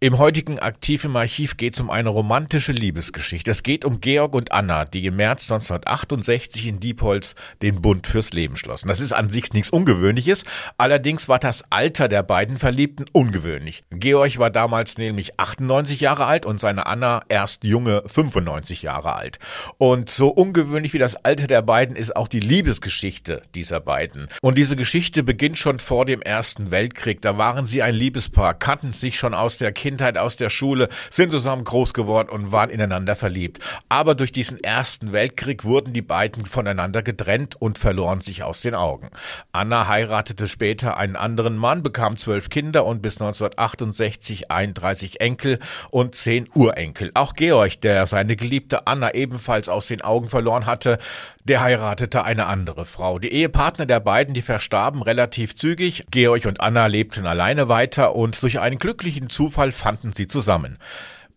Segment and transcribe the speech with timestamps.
[0.00, 3.50] Im heutigen Aktiv im Archiv geht es um eine romantische Liebesgeschichte.
[3.50, 8.32] Es geht um Georg und Anna, die im März 1968 in Diepholz den Bund fürs
[8.32, 8.86] Leben schlossen.
[8.86, 10.44] Das ist an sich nichts Ungewöhnliches,
[10.76, 13.82] allerdings war das Alter der beiden Verliebten ungewöhnlich.
[13.90, 19.40] Georg war damals nämlich 98 Jahre alt und seine Anna erst junge 95 Jahre alt.
[19.78, 24.28] Und so ungewöhnlich wie das Alter der beiden ist auch die Liebesgeschichte dieser beiden.
[24.42, 27.20] Und diese Geschichte beginnt schon vor dem Ersten Weltkrieg.
[27.20, 30.90] Da waren sie ein Liebespaar, kannten sich schon aus der Kindheit Kindheit aus der Schule,
[31.08, 33.60] sind zusammen groß geworden und waren ineinander verliebt.
[33.88, 38.74] Aber durch diesen Ersten Weltkrieg wurden die beiden voneinander getrennt und verloren sich aus den
[38.74, 39.08] Augen.
[39.50, 46.14] Anna heiratete später einen anderen Mann, bekam zwölf Kinder und bis 1968 31 Enkel und
[46.14, 47.10] zehn Urenkel.
[47.14, 50.98] Auch Georg, der seine geliebte Anna ebenfalls aus den Augen verloren hatte,
[51.44, 53.18] der heiratete eine andere Frau.
[53.18, 56.04] Die Ehepartner der beiden, die verstarben relativ zügig.
[56.10, 60.78] Georg und Anna lebten alleine weiter und durch einen glücklichen Zufall fanden sie zusammen.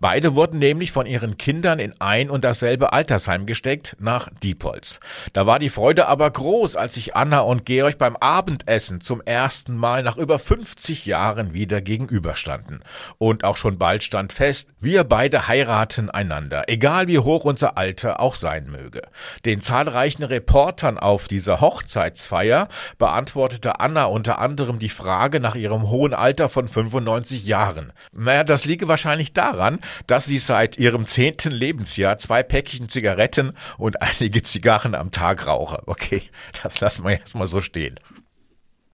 [0.02, 5.00] Beide wurden nämlich von ihren Kindern in ein und dasselbe Altersheim gesteckt, nach Diepholz.
[5.34, 9.78] Da war die Freude aber groß, als sich Anna und Georg beim Abendessen zum ersten
[9.78, 12.84] Mal nach über 50 Jahren wieder gegenüberstanden.
[13.20, 18.20] Und auch schon bald stand fest, wir beide heiraten einander, egal wie hoch unser Alter
[18.22, 19.04] auch sein möge.
[19.46, 26.16] Den zahlreichen Reportern auf dieser Hochzeitsfeier beantwortete Anna unter anderem die Frage nach ihrem hohen
[26.16, 27.94] Alter von 95 Jahren.
[28.14, 34.02] Naja, das liege wahrscheinlich daran, dass sie seit ihrem zehnten Lebensjahr zwei Päckchen Zigaretten und
[34.02, 35.84] einige Zigarren am Tag rauche.
[35.86, 36.24] Okay,
[36.64, 38.00] das lassen wir erstmal so stehen.